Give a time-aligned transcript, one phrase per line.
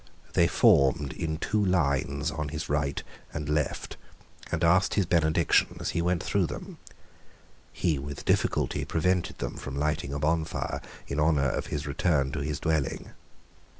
[0.33, 3.97] They formed in two lines on his right and left,
[4.51, 6.79] and asked his benediction as he went through them.
[7.71, 12.39] He with difficulty prevented them from lighting a bonfire in honour of his return to
[12.39, 13.11] his dwelling.